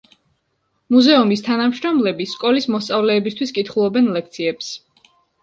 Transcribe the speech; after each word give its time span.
მუზეუმის 0.95 1.45
თანამშრომლები 1.47 2.27
სკოლის 2.31 2.67
მოსწავლეებისთვის 2.77 3.53
კითხულობენ 3.59 4.11
ლექციებს. 4.19 4.73